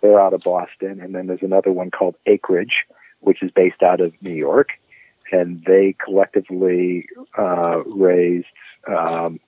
They're 0.00 0.20
out 0.20 0.34
of 0.34 0.40
Boston, 0.40 1.00
and 1.00 1.14
then 1.14 1.26
there's 1.26 1.42
another 1.42 1.70
one 1.70 1.90
called 1.90 2.16
Acreage, 2.26 2.86
which 3.20 3.42
is 3.42 3.50
based 3.50 3.82
out 3.82 4.00
of 4.00 4.12
New 4.20 4.34
York, 4.34 4.70
and 5.32 5.64
they 5.64 5.94
collectively 6.04 7.06
uh, 7.38 7.82
raised 7.84 8.46
um, 8.88 9.40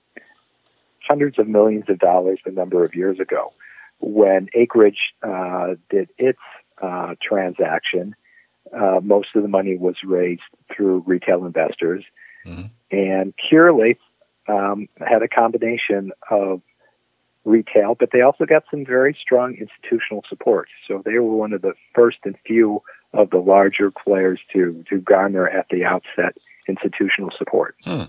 hundreds 1.07 1.39
of 1.39 1.47
millions 1.47 1.85
of 1.89 1.99
dollars 1.99 2.39
a 2.45 2.51
number 2.51 2.83
of 2.83 2.95
years 2.95 3.19
ago. 3.19 3.53
When 3.99 4.49
Acreage 4.53 5.13
uh, 5.21 5.75
did 5.89 6.09
its 6.17 6.39
uh, 6.81 7.15
transaction, 7.21 8.15
uh, 8.73 8.99
most 9.01 9.29
of 9.35 9.41
the 9.41 9.49
money 9.49 9.77
was 9.77 9.95
raised 10.03 10.41
through 10.73 11.03
retail 11.05 11.45
investors, 11.45 12.03
mm-hmm. 12.45 12.67
and 12.91 13.33
Curaleaf 13.37 13.97
um, 14.47 14.87
had 14.99 15.21
a 15.21 15.27
combination 15.27 16.11
of 16.29 16.61
retail, 17.45 17.95
but 17.95 18.09
they 18.11 18.21
also 18.21 18.45
got 18.45 18.63
some 18.69 18.85
very 18.85 19.17
strong 19.19 19.55
institutional 19.55 20.23
support. 20.29 20.69
So 20.87 21.01
they 21.03 21.13
were 21.13 21.35
one 21.35 21.53
of 21.53 21.61
the 21.61 21.73
first 21.93 22.17
and 22.23 22.35
few 22.45 22.81
of 23.13 23.29
the 23.31 23.37
larger 23.37 23.91
players 23.91 24.39
to 24.53 24.83
to 24.89 24.99
garner 24.99 25.47
at 25.47 25.67
the 25.69 25.83
outset 25.83 26.37
institutional 26.67 27.31
support. 27.37 27.75
Hmm. 27.83 28.03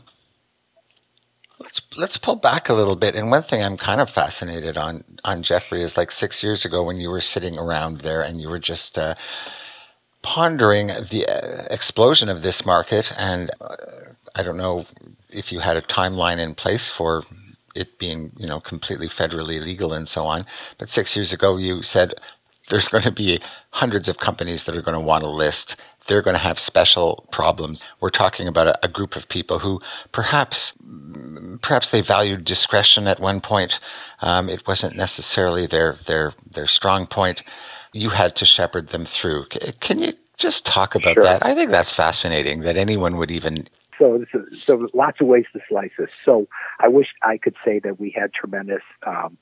Let's 1.61 1.83
let's 1.97 2.17
pull 2.17 2.37
back 2.37 2.69
a 2.69 2.75
little 2.75 2.97
bit. 2.97 3.15
And 3.15 3.31
one 3.31 3.43
thing 3.43 3.63
I'm 3.63 3.77
kind 3.77 4.01
of 4.01 4.11
fascinated 4.11 4.79
on 4.79 5.05
on 5.25 5.43
Jeffrey 5.43 5.83
is 5.83 5.97
like 5.97 6.11
six 6.11 6.43
years 6.43 6.65
ago 6.65 6.83
when 6.83 6.97
you 6.97 7.11
were 7.11 7.21
sitting 7.21 7.59
around 7.59 8.01
there 8.01 8.23
and 8.23 8.41
you 8.41 8.49
were 8.49 8.59
just 8.59 8.99
uh, 8.99 9.15
pondering 10.23 10.89
the 11.11 11.27
uh, 11.27 11.67
explosion 11.71 12.31
of 12.31 12.43
this 12.43 12.65
market. 12.65 13.13
And 13.17 13.51
uh, 13.61 13.77
I 14.35 14.43
don't 14.43 14.57
know 14.57 14.87
if 15.29 15.53
you 15.53 15.61
had 15.61 15.77
a 15.77 15.83
timeline 15.83 16.39
in 16.39 16.55
place 16.55 16.89
for 16.89 17.25
it 17.75 17.99
being 17.99 18.33
you 18.39 18.47
know 18.47 18.61
completely 18.61 19.09
federally 19.09 19.63
legal 19.63 19.93
and 19.93 20.09
so 20.09 20.25
on. 20.25 20.47
But 20.79 20.91
six 20.91 21.15
years 21.15 21.33
ago, 21.33 21.59
you 21.59 21.83
said 21.83 22.15
there's 22.71 22.89
going 22.89 23.05
to 23.05 23.11
be 23.11 23.41
hundreds 23.71 24.09
of 24.09 24.19
companies 24.19 24.65
that 24.65 24.77
are 24.77 24.83
going 24.83 24.95
to 24.95 25.01
want 25.01 25.25
to 25.25 25.31
list. 25.31 25.77
They're 26.07 26.23
going 26.23 26.35
to 26.35 26.41
have 26.41 26.59
special 26.59 27.29
problems. 27.31 27.83
We're 28.01 28.11
talking 28.11 28.49
about 28.49 28.67
a, 28.67 28.79
a 28.85 28.89
group 28.89 29.17
of 29.17 29.29
people 29.29 29.59
who 29.59 29.81
perhaps, 30.13 30.73
perhaps 31.63 31.91
they 31.91 32.01
valued 32.01 32.45
discretion 32.45 33.07
at 33.07 33.21
one 33.21 33.41
point. 33.41 33.79
Um, 34.23 34.49
it 34.49 34.67
wasn't 34.67 34.97
necessarily 34.97 35.67
their 35.67 35.99
their 36.07 36.33
their 36.55 36.67
strong 36.67 37.07
point. 37.07 37.43
You 37.93 38.09
had 38.09 38.37
to 38.37 38.47
shepherd 38.47 38.89
them 38.89 39.05
through. 39.05 39.47
Can 39.81 39.99
you 39.99 40.15
just 40.39 40.65
talk 40.65 40.95
about 40.95 41.15
sure. 41.15 41.25
that? 41.25 41.45
I 41.45 41.55
think 41.55 41.71
that's 41.71 41.93
fascinating 41.93 42.61
that 42.63 42.77
anyone 42.77 43.17
would 43.19 43.31
even 43.31 43.69
so, 44.01 44.25
so, 44.33 44.45
so 44.65 44.89
lots 44.95 45.21
of 45.21 45.27
ways 45.27 45.45
to 45.53 45.61
slice 45.69 45.91
this. 45.99 46.09
So 46.25 46.49
I 46.81 46.89
wish 46.89 47.09
I 47.23 47.37
could 47.37 47.55
say 47.65 47.81
that 47.81 48.01
we 48.01 48.11
had 48.11 48.33
tremendous 48.33 48.83
um, 49.07 49.37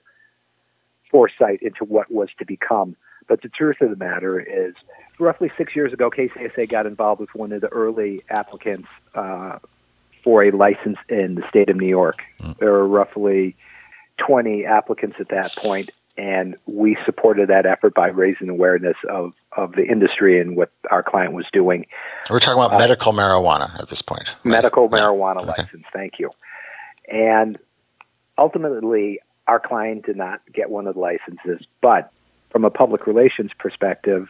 foresight 1.11 1.63
into 1.63 1.85
what 1.85 2.11
was 2.11 2.29
to 2.39 2.45
become. 2.45 2.97
But 3.29 3.43
the 3.43 3.49
truth 3.49 3.77
of 3.81 3.91
the 3.91 3.97
matter 3.97 4.41
is, 4.41 4.75
roughly 5.19 5.51
six 5.57 5.77
years 5.77 5.93
ago, 5.93 6.11
KCSA 6.11 6.71
got 6.71 6.87
involved 6.87 7.21
with 7.21 7.35
one 7.35 7.53
of 7.53 7.61
the 7.61 7.69
early 7.69 8.25
applicants 8.31 8.89
uh, 9.15 9.59
for 10.25 10.45
a 10.45 10.51
license 10.51 10.99
in 11.09 11.37
the 11.37 11.43
state 11.49 11.69
of 11.69 11.77
New 11.77 11.89
York. 11.89 12.19
Mm. 12.41 12.59
There 12.59 12.73
were 12.73 12.89
roughly 12.89 13.55
20 14.19 14.65
applicants 14.65 15.17
at 15.21 15.29
that 15.29 15.55
point, 15.57 15.91
and 16.17 16.57
we 16.67 16.97
supported 17.05 17.49
that 17.51 17.67
effort 17.67 17.95
by 17.95 18.09
raising 18.09 18.49
awareness 18.49 18.97
of, 19.09 19.33
of 19.57 19.73
the 19.73 19.85
industry 19.85 20.41
and 20.41 20.57
what 20.57 20.71
our 20.91 21.03
client 21.03 21.35
was 21.35 21.47
doing. 21.53 21.87
We're 22.31 22.41
talking 22.41 22.63
about 22.63 22.75
uh, 22.75 22.79
medical 22.79 23.13
marijuana 23.13 23.79
at 23.81 23.89
this 23.89 24.03
point. 24.03 24.27
Right? 24.27 24.45
Medical 24.45 24.89
marijuana 24.89 25.45
yeah. 25.45 25.53
license, 25.63 25.85
thank 25.93 26.15
you. 26.19 26.31
And 27.11 27.59
ultimately, 28.37 29.21
our 29.47 29.61
client 29.61 30.05
did 30.05 30.17
not 30.17 30.41
get 30.53 30.71
one 30.71 30.87
of 30.87 30.95
the 30.95 31.01
licenses, 31.01 31.67
but 31.81 32.13
from 32.51 32.65
a 32.65 32.71
public 32.71 33.07
relations 33.07 33.51
perspective, 33.59 34.29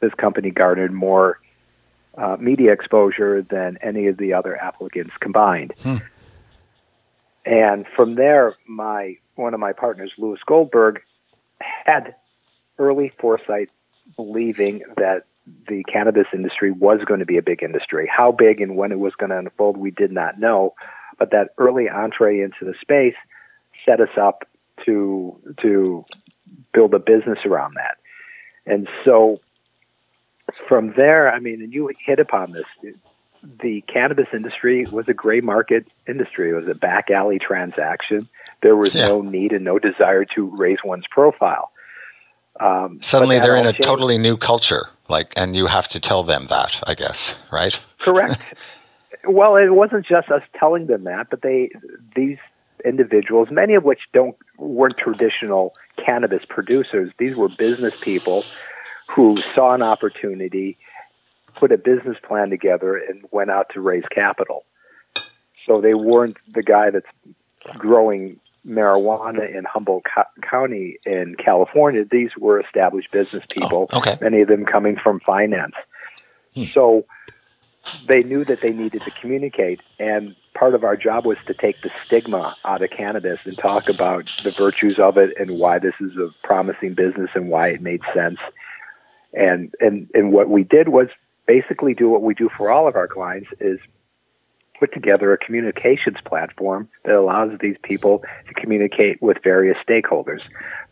this 0.00 0.12
company 0.14 0.50
garnered 0.50 0.92
more 0.92 1.40
uh, 2.16 2.36
media 2.38 2.72
exposure 2.72 3.42
than 3.42 3.78
any 3.82 4.06
of 4.08 4.16
the 4.16 4.32
other 4.32 4.56
applicants 4.56 5.12
combined. 5.20 5.72
Hmm. 5.82 5.96
And 7.44 7.86
from 7.96 8.16
there, 8.16 8.56
my 8.66 9.16
one 9.36 9.54
of 9.54 9.60
my 9.60 9.72
partners, 9.72 10.12
Lewis 10.18 10.40
Goldberg, 10.46 11.00
had 11.60 12.14
early 12.78 13.12
foresight, 13.20 13.70
believing 14.16 14.82
that 14.96 15.24
the 15.68 15.82
cannabis 15.84 16.26
industry 16.34 16.70
was 16.70 17.00
going 17.06 17.20
to 17.20 17.26
be 17.26 17.38
a 17.38 17.42
big 17.42 17.62
industry. 17.62 18.10
How 18.14 18.32
big 18.32 18.60
and 18.60 18.76
when 18.76 18.92
it 18.92 18.98
was 18.98 19.14
going 19.14 19.30
to 19.30 19.38
unfold, 19.38 19.76
we 19.76 19.90
did 19.90 20.12
not 20.12 20.38
know. 20.38 20.74
But 21.18 21.30
that 21.30 21.50
early 21.56 21.88
entree 21.88 22.40
into 22.40 22.64
the 22.64 22.74
space 22.80 23.16
set 23.86 24.00
us 24.00 24.16
up 24.20 24.44
to 24.84 25.36
to 25.62 26.04
build 26.72 26.94
a 26.94 26.98
business 26.98 27.38
around 27.44 27.74
that. 27.74 27.98
And 28.66 28.88
so 29.04 29.40
from 30.68 30.94
there, 30.96 31.32
I 31.32 31.38
mean, 31.40 31.62
and 31.62 31.72
you 31.72 31.90
hit 32.04 32.18
upon 32.18 32.52
this, 32.52 32.94
the 33.62 33.82
cannabis 33.82 34.28
industry 34.32 34.86
was 34.86 35.06
a 35.08 35.14
gray 35.14 35.40
market 35.40 35.86
industry. 36.06 36.50
It 36.50 36.54
was 36.54 36.68
a 36.68 36.74
back 36.74 37.10
alley 37.10 37.38
transaction. 37.38 38.28
There 38.62 38.76
was 38.76 38.94
yeah. 38.94 39.08
no 39.08 39.22
need 39.22 39.52
and 39.52 39.64
no 39.64 39.78
desire 39.78 40.24
to 40.34 40.46
raise 40.56 40.78
one's 40.84 41.06
profile. 41.10 41.70
Um, 42.60 42.98
Suddenly, 43.02 43.38
they're 43.38 43.56
in 43.56 43.66
a 43.66 43.72
changed. 43.72 43.84
totally 43.84 44.18
new 44.18 44.36
culture, 44.36 44.88
like, 45.08 45.32
and 45.36 45.54
you 45.54 45.66
have 45.66 45.88
to 45.88 46.00
tell 46.00 46.24
them 46.24 46.48
that, 46.50 46.74
I 46.84 46.94
guess, 46.94 47.32
right? 47.52 47.78
Correct. 48.00 48.40
well, 49.28 49.54
it 49.54 49.70
wasn't 49.70 50.04
just 50.04 50.28
us 50.30 50.42
telling 50.58 50.86
them 50.86 51.04
that, 51.04 51.28
but 51.30 51.42
they 51.42 51.70
these 52.16 52.38
individuals, 52.84 53.48
many 53.50 53.74
of 53.74 53.84
which 53.84 54.00
don't 54.12 54.36
weren't 54.56 54.96
traditional 54.98 55.72
cannabis 56.04 56.42
producers. 56.48 57.10
These 57.18 57.36
were 57.36 57.48
business 57.48 57.94
people 58.02 58.44
who 59.08 59.38
saw 59.54 59.74
an 59.74 59.82
opportunity, 59.82 60.78
put 61.56 61.72
a 61.72 61.78
business 61.78 62.16
plan 62.26 62.50
together, 62.50 62.96
and 62.96 63.24
went 63.30 63.50
out 63.50 63.70
to 63.74 63.80
raise 63.80 64.04
capital. 64.10 64.64
So 65.66 65.80
they 65.80 65.94
weren't 65.94 66.36
the 66.52 66.62
guy 66.62 66.90
that's 66.90 67.06
growing 67.76 68.40
marijuana 68.66 69.54
in 69.54 69.64
Humboldt 69.64 70.04
County 70.42 70.98
in 71.04 71.36
California. 71.42 72.04
These 72.10 72.30
were 72.38 72.60
established 72.60 73.10
business 73.10 73.44
people, 73.50 73.88
oh, 73.92 73.98
okay. 73.98 74.18
many 74.20 74.42
of 74.42 74.48
them 74.48 74.64
coming 74.66 74.96
from 75.02 75.20
finance. 75.20 75.74
Hmm. 76.54 76.64
So 76.74 77.04
they 78.06 78.22
knew 78.22 78.44
that 78.44 78.60
they 78.60 78.72
needed 78.72 79.02
to 79.02 79.10
communicate, 79.20 79.80
and 79.98 80.34
part 80.58 80.74
of 80.74 80.84
our 80.84 80.96
job 80.96 81.24
was 81.24 81.38
to 81.46 81.54
take 81.54 81.80
the 81.82 81.90
stigma 82.04 82.56
out 82.64 82.82
of 82.82 82.90
cannabis 82.90 83.38
and 83.44 83.56
talk 83.58 83.88
about 83.88 84.28
the 84.42 84.50
virtues 84.50 84.98
of 84.98 85.16
it 85.16 85.30
and 85.38 85.58
why 85.58 85.78
this 85.78 85.94
is 86.00 86.16
a 86.16 86.30
promising 86.42 86.94
business 86.94 87.30
and 87.34 87.48
why 87.48 87.68
it 87.68 87.80
made 87.80 88.00
sense. 88.14 88.38
And 89.32 89.72
and 89.80 90.08
and 90.14 90.32
what 90.32 90.48
we 90.48 90.64
did 90.64 90.88
was 90.88 91.08
basically 91.46 91.94
do 91.94 92.08
what 92.08 92.22
we 92.22 92.34
do 92.34 92.48
for 92.56 92.70
all 92.70 92.88
of 92.88 92.96
our 92.96 93.06
clients 93.06 93.48
is 93.60 93.78
put 94.78 94.92
together 94.92 95.32
a 95.32 95.38
communications 95.38 96.18
platform 96.24 96.88
that 97.04 97.14
allows 97.14 97.50
these 97.60 97.76
people 97.82 98.22
to 98.46 98.54
communicate 98.54 99.20
with 99.20 99.38
various 99.42 99.76
stakeholders 99.88 100.40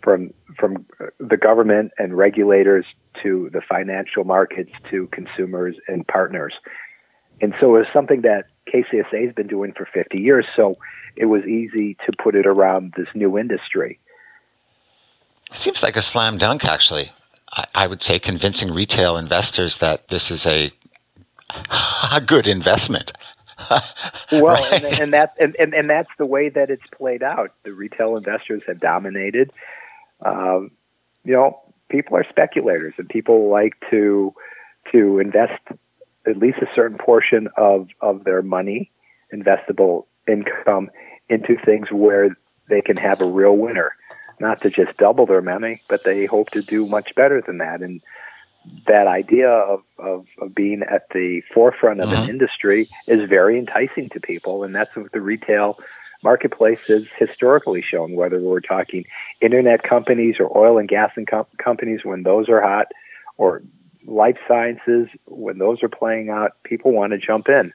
from 0.03 0.33
from 0.59 0.87
the 1.19 1.37
government 1.37 1.93
and 1.99 2.17
regulators 2.17 2.85
to 3.23 3.51
the 3.53 3.61
financial 3.61 4.25
markets 4.25 4.71
to 4.91 5.09
consumers 5.09 5.77
and 5.89 6.07
partners. 6.07 6.55
And 7.41 7.55
so 7.61 7.77
it's 7.77 7.93
something 7.93 8.23
that 8.23 8.47
KCSA 8.73 9.27
has 9.27 9.35
been 9.35 9.47
doing 9.47 9.73
for 9.73 9.87
50 9.93 10.19
years. 10.19 10.47
So 10.55 10.77
it 11.17 11.27
was 11.27 11.45
easy 11.45 11.97
to 12.07 12.13
put 12.23 12.35
it 12.35 12.47
around 12.47 12.95
this 12.97 13.09
new 13.15 13.39
industry. 13.39 13.99
Seems 15.53 15.83
like 15.83 15.97
a 15.97 16.03
slam 16.03 16.39
dunk, 16.39 16.65
actually. 16.65 17.13
I, 17.53 17.65
I 17.75 17.87
would 17.87 18.03
say 18.03 18.19
convincing 18.19 18.71
retail 18.71 19.17
investors 19.17 19.77
that 19.77 20.09
this 20.09 20.31
is 20.31 20.47
a 20.47 20.73
a 22.13 22.21
good 22.21 22.47
investment. 22.47 23.13
well, 24.33 24.45
right? 24.47 24.85
and, 24.85 25.01
and 25.01 25.13
that 25.13 25.35
and, 25.39 25.57
and, 25.59 25.73
and 25.73 25.89
that's 25.89 26.11
the 26.19 26.27
way 26.27 26.49
that 26.49 26.71
it's 26.71 26.87
played 26.95 27.23
out. 27.23 27.53
The 27.63 27.73
retail 27.73 28.17
investors 28.17 28.63
have 28.67 28.81
dominated. 28.81 29.53
Um, 30.25 30.73
you 31.25 31.33
know, 31.33 31.61
people 31.89 32.17
are 32.17 32.27
speculators, 32.29 32.95
and 32.99 33.09
people 33.09 33.49
like 33.49 33.75
to 33.91 34.35
to 34.93 35.19
invest 35.19 35.63
at 36.27 36.37
least 36.39 36.59
a 36.59 36.67
certain 36.75 36.99
portion 36.99 37.49
of 37.57 37.89
of 38.01 38.25
their 38.25 38.43
money, 38.43 38.91
investable 39.33 40.07
income, 40.29 40.91
into 41.29 41.57
things 41.65 41.89
where 41.91 42.37
they 42.69 42.81
can 42.81 42.97
have 42.97 43.21
a 43.21 43.27
real 43.27 43.57
winner. 43.57 43.93
Not 44.39 44.61
to 44.63 44.71
just 44.71 44.97
double 44.99 45.25
their 45.25 45.41
money, 45.41 45.81
but 45.89 46.03
they 46.05 46.27
hope 46.27 46.51
to 46.51 46.63
do 46.63 46.87
much 46.87 47.15
better 47.15 47.41
than 47.41 47.59
that. 47.59 47.81
And 47.81 48.03
that 48.87 49.07
idea 49.07 49.49
of, 49.49 49.81
of, 49.99 50.27
of 50.41 50.55
being 50.55 50.83
at 50.83 51.09
the 51.15 51.43
forefront 51.55 52.01
of 52.01 52.09
mm-hmm. 52.09 52.25
an 52.25 52.29
industry 52.29 52.89
is 53.07 53.29
very 53.29 53.59
enticing 53.59 54.11
to 54.11 54.21
people, 54.21 54.65
and 54.65 54.75
that's 54.75 54.95
what 54.95 55.13
the 55.13 55.21
retail 55.21 55.79
marketplace 56.23 56.79
has 56.89 57.03
historically 57.19 57.83
shown. 57.83 58.15
Whether 58.15 58.41
we're 58.41 58.61
talking 58.61 59.05
internet 59.41 59.83
companies 59.83 60.37
or 60.41 60.57
oil 60.57 60.79
and 60.79 60.89
gas 60.89 61.13
and 61.17 61.27
com- 61.27 61.47
companies, 61.63 62.01
when 62.03 62.23
those 62.23 62.49
are 62.49 62.61
hot, 62.61 62.89
or 63.37 63.63
life 64.07 64.39
sciences, 64.49 65.09
when 65.27 65.59
those 65.59 65.83
are 65.83 65.89
playing 65.89 66.31
out, 66.31 66.53
people 66.63 66.93
want 66.93 67.13
to 67.13 67.19
jump 67.19 67.49
in. 67.49 67.73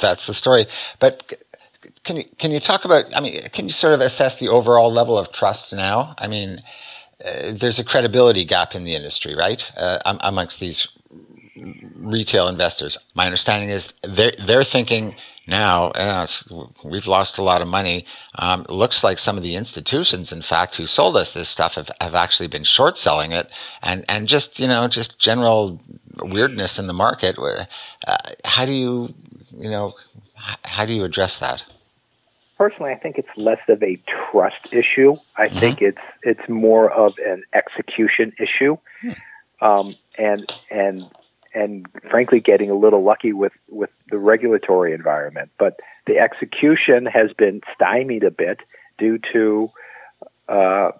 That's 0.00 0.26
the 0.26 0.34
story. 0.34 0.66
But 0.98 1.32
can 2.04 2.16
you 2.16 2.24
can 2.38 2.50
you 2.50 2.60
talk 2.60 2.84
about? 2.84 3.04
I 3.14 3.20
mean, 3.20 3.42
can 3.52 3.66
you 3.66 3.72
sort 3.72 3.94
of 3.94 4.00
assess 4.00 4.36
the 4.36 4.48
overall 4.48 4.92
level 4.92 5.18
of 5.18 5.32
trust 5.32 5.72
now? 5.72 6.14
I 6.18 6.26
mean 6.26 6.62
uh, 7.24 7.52
there's 7.52 7.78
a 7.78 7.84
credibility 7.84 8.44
gap 8.44 8.74
in 8.74 8.84
the 8.84 8.94
industry, 8.94 9.34
right, 9.34 9.64
uh, 9.76 9.98
amongst 10.20 10.60
these 10.60 10.88
retail 11.96 12.48
investors. 12.48 12.96
My 13.14 13.26
understanding 13.26 13.68
is 13.68 13.92
they're, 14.02 14.32
they're 14.46 14.64
thinking 14.64 15.14
now 15.50 15.90
uh, 15.90 16.26
we've 16.84 17.06
lost 17.06 17.36
a 17.36 17.42
lot 17.42 17.60
of 17.60 17.68
money. 17.68 18.06
Um, 18.36 18.64
looks 18.68 19.04
like 19.04 19.18
some 19.18 19.36
of 19.36 19.42
the 19.42 19.56
institutions, 19.56 20.32
in 20.32 20.40
fact, 20.40 20.76
who 20.76 20.86
sold 20.86 21.16
us 21.16 21.32
this 21.32 21.48
stuff 21.48 21.74
have, 21.74 21.90
have 22.00 22.14
actually 22.14 22.46
been 22.46 22.64
short 22.64 22.98
selling 22.98 23.32
it, 23.32 23.50
and 23.82 24.04
and 24.08 24.28
just 24.28 24.58
you 24.58 24.66
know 24.66 24.88
just 24.88 25.18
general 25.18 25.78
weirdness 26.22 26.78
in 26.78 26.86
the 26.86 26.94
market. 26.94 27.36
Uh, 27.38 28.16
how 28.44 28.64
do 28.64 28.72
you 28.72 29.12
you 29.52 29.68
know 29.68 29.92
how 30.64 30.86
do 30.86 30.94
you 30.94 31.04
address 31.04 31.38
that? 31.38 31.62
personally, 32.60 32.92
I 32.92 32.96
think 32.96 33.16
it's 33.16 33.30
less 33.36 33.60
of 33.68 33.82
a 33.82 33.98
trust 34.06 34.68
issue. 34.70 35.16
I 35.36 35.46
mm-hmm. 35.46 35.58
think 35.58 35.80
it's 35.80 36.04
it's 36.22 36.46
more 36.46 36.90
of 36.90 37.14
an 37.26 37.42
execution 37.54 38.34
issue, 38.38 38.76
hmm. 39.00 39.12
um, 39.62 39.96
and 40.18 40.52
and 40.70 41.06
and 41.54 41.86
frankly, 42.10 42.40
getting 42.40 42.70
a 42.70 42.74
little 42.74 43.02
lucky 43.02 43.32
with 43.32 43.52
with 43.68 43.90
the 44.10 44.18
regulatory 44.18 44.92
environment. 44.92 45.50
But 45.58 45.80
the 46.06 46.18
execution 46.18 47.06
has 47.06 47.32
been 47.32 47.60
stymied 47.74 48.24
a 48.24 48.30
bit 48.30 48.60
due 48.98 49.18
to 49.32 49.70
uh, 50.48 50.92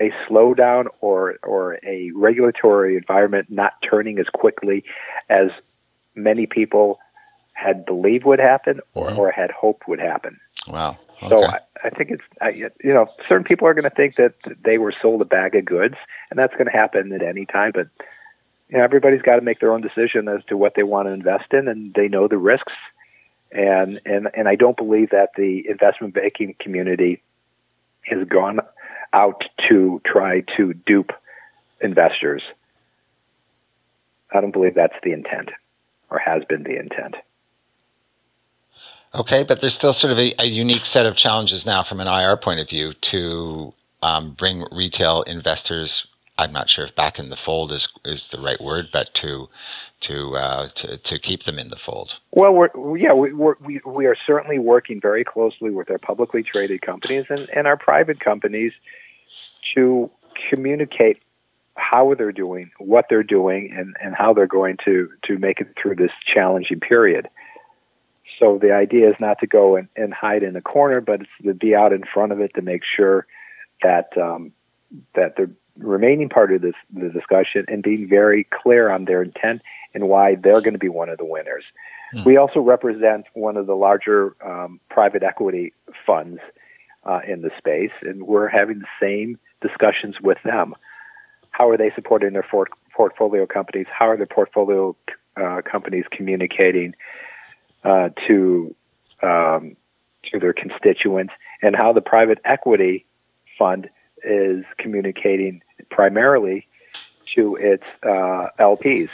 a 0.00 0.10
slowdown 0.28 0.86
or 1.00 1.36
or 1.42 1.78
a 1.84 2.10
regulatory 2.14 2.96
environment 2.96 3.48
not 3.50 3.74
turning 3.82 4.18
as 4.18 4.26
quickly 4.28 4.84
as 5.28 5.50
many 6.14 6.46
people 6.46 6.98
had 7.52 7.84
believed 7.84 8.24
would 8.24 8.40
happen 8.40 8.80
or, 8.94 9.12
or 9.14 9.30
had 9.30 9.50
hoped 9.50 9.86
would 9.86 10.00
happen. 10.00 10.38
Wow. 10.66 10.98
Okay. 11.22 11.28
So 11.28 11.44
I, 11.44 11.60
I 11.84 11.90
think 11.90 12.10
it's 12.10 12.22
I, 12.40 12.48
you 12.50 12.92
know 12.92 13.06
certain 13.28 13.44
people 13.44 13.68
are 13.68 13.74
going 13.74 13.84
to 13.84 13.90
think 13.90 14.16
that 14.16 14.34
they 14.64 14.78
were 14.78 14.92
sold 15.00 15.22
a 15.22 15.24
bag 15.24 15.54
of 15.54 15.64
goods, 15.64 15.94
and 16.30 16.38
that's 16.38 16.52
going 16.54 16.66
to 16.66 16.72
happen 16.72 17.12
at 17.12 17.22
any 17.22 17.46
time. 17.46 17.72
But 17.74 17.88
you 18.72 18.78
know 18.78 18.84
everybody's 18.84 19.20
got 19.20 19.36
to 19.36 19.42
make 19.42 19.60
their 19.60 19.72
own 19.72 19.82
decision 19.82 20.28
as 20.28 20.42
to 20.46 20.56
what 20.56 20.74
they 20.74 20.82
want 20.82 21.06
to 21.06 21.12
invest 21.12 21.52
in, 21.52 21.68
and 21.68 21.92
they 21.92 22.08
know 22.08 22.26
the 22.26 22.38
risks. 22.38 22.72
And 23.52 24.00
and 24.06 24.28
and 24.34 24.48
I 24.48 24.54
don't 24.54 24.78
believe 24.78 25.10
that 25.10 25.30
the 25.36 25.68
investment 25.68 26.14
banking 26.14 26.56
community 26.58 27.22
has 28.04 28.26
gone 28.26 28.60
out 29.12 29.44
to 29.68 30.00
try 30.06 30.40
to 30.56 30.72
dupe 30.72 31.12
investors. 31.82 32.42
I 34.32 34.40
don't 34.40 34.52
believe 34.52 34.74
that's 34.74 34.96
the 35.02 35.12
intent, 35.12 35.50
or 36.08 36.18
has 36.18 36.42
been 36.48 36.62
the 36.62 36.78
intent. 36.78 37.16
Okay, 39.14 39.42
but 39.42 39.60
there's 39.60 39.74
still 39.74 39.92
sort 39.92 40.12
of 40.12 40.18
a, 40.18 40.34
a, 40.40 40.46
unique 40.46 40.86
set 40.86 41.04
of 41.04 41.16
challenges 41.16 41.66
now 41.66 41.82
from 41.82 42.00
an 42.00 42.06
IR 42.06 42.38
point 42.38 42.60
of 42.60 42.70
view 42.70 42.94
to 42.94 43.74
um, 44.02 44.30
bring 44.32 44.64
retail 44.72 45.20
investors. 45.24 46.06
I'm 46.38 46.52
not 46.52 46.70
sure 46.70 46.86
if 46.86 46.94
back 46.94 47.18
in 47.18 47.28
the 47.28 47.36
fold 47.36 47.72
is 47.72 47.88
is 48.04 48.28
the 48.28 48.40
right 48.40 48.60
word, 48.60 48.88
but 48.92 49.12
to 49.14 49.48
to 50.00 50.36
uh, 50.36 50.68
to, 50.68 50.96
to 50.96 51.18
keep 51.18 51.44
them 51.44 51.58
in 51.58 51.68
the 51.68 51.76
fold. 51.76 52.18
Well, 52.30 52.52
we're, 52.52 52.96
yeah, 52.96 53.12
we 53.12 53.32
we're, 53.32 53.56
we 53.60 53.80
we 53.84 54.06
are 54.06 54.16
certainly 54.26 54.58
working 54.58 55.00
very 55.00 55.24
closely 55.24 55.70
with 55.70 55.90
our 55.90 55.98
publicly 55.98 56.42
traded 56.42 56.82
companies 56.82 57.26
and, 57.28 57.48
and 57.50 57.66
our 57.66 57.76
private 57.76 58.18
companies 58.20 58.72
to 59.74 60.10
communicate 60.48 61.22
how 61.74 62.14
they're 62.14 62.32
doing, 62.32 62.70
what 62.78 63.06
they're 63.08 63.22
doing, 63.22 63.72
and, 63.76 63.96
and 64.02 64.14
how 64.14 64.32
they're 64.32 64.46
going 64.46 64.78
to 64.84 65.10
to 65.26 65.38
make 65.38 65.60
it 65.60 65.74
through 65.80 65.96
this 65.96 66.12
challenging 66.24 66.80
period. 66.80 67.28
So 68.38 68.58
the 68.58 68.72
idea 68.72 69.10
is 69.10 69.16
not 69.20 69.38
to 69.40 69.46
go 69.46 69.76
and, 69.76 69.88
and 69.96 70.12
hide 70.12 70.42
in 70.42 70.56
a 70.56 70.62
corner, 70.62 71.00
but 71.00 71.20
it's 71.20 71.30
to 71.44 71.54
be 71.54 71.74
out 71.74 71.92
in 71.92 72.04
front 72.04 72.32
of 72.32 72.40
it 72.40 72.54
to 72.54 72.62
make 72.62 72.84
sure 72.84 73.26
that 73.82 74.16
um, 74.16 74.52
that 75.14 75.36
the 75.36 75.50
remaining 75.82 76.28
part 76.28 76.52
of 76.52 76.62
this 76.62 76.74
the 76.92 77.08
discussion 77.08 77.64
and 77.68 77.82
being 77.82 78.08
very 78.08 78.44
clear 78.44 78.90
on 78.90 79.04
their 79.04 79.22
intent 79.22 79.62
and 79.94 80.08
why 80.08 80.36
they're 80.36 80.60
going 80.60 80.72
to 80.72 80.78
be 80.78 80.88
one 80.88 81.08
of 81.08 81.18
the 81.18 81.24
winners. 81.24 81.64
Mm. 82.14 82.24
We 82.24 82.36
also 82.36 82.60
represent 82.60 83.26
one 83.34 83.56
of 83.56 83.66
the 83.66 83.74
larger 83.76 84.34
um, 84.44 84.80
private 84.88 85.22
equity 85.22 85.72
funds 86.06 86.40
uh, 87.04 87.20
in 87.26 87.42
the 87.42 87.50
space, 87.58 87.92
and 88.02 88.26
we're 88.26 88.48
having 88.48 88.80
the 88.80 88.86
same 89.00 89.38
discussions 89.60 90.20
with 90.20 90.38
them. 90.44 90.74
How 91.50 91.68
are 91.68 91.76
they 91.76 91.90
supporting 91.94 92.32
their 92.32 92.46
for- 92.48 92.68
portfolio 92.94 93.46
companies? 93.46 93.86
How 93.90 94.08
are 94.08 94.16
their 94.16 94.26
portfolio 94.26 94.96
uh, 95.36 95.62
companies 95.62 96.04
communicating? 96.10 96.94
uh, 97.84 98.10
to 98.26 98.74
um, 99.22 99.76
to 100.30 100.38
their 100.38 100.52
constituents, 100.52 101.32
and 101.62 101.74
how 101.74 101.92
the 101.92 102.00
private 102.00 102.38
equity 102.44 103.06
fund 103.58 103.88
is 104.24 104.64
communicating 104.78 105.62
primarily 105.92 106.66
to 107.34 107.56
its 107.56 107.84
uh, 108.02 108.48
LPs. 108.58 109.08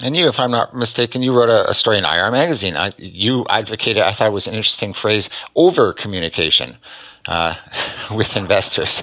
And 0.00 0.16
you, 0.16 0.26
if 0.26 0.40
I'm 0.40 0.50
not 0.50 0.74
mistaken, 0.74 1.22
you 1.22 1.32
wrote 1.32 1.48
a, 1.48 1.70
a 1.70 1.74
story 1.74 1.98
in 1.98 2.04
IR 2.04 2.30
magazine. 2.32 2.76
I, 2.76 2.92
you 2.98 3.46
advocated, 3.48 4.02
I 4.02 4.12
thought 4.12 4.26
it 4.26 4.32
was 4.32 4.48
an 4.48 4.54
interesting 4.54 4.92
phrase, 4.92 5.28
over 5.54 5.92
communication 5.92 6.76
uh, 7.26 7.54
with 8.14 8.36
investors. 8.36 9.02